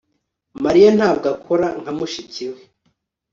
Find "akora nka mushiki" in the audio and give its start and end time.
1.35-2.43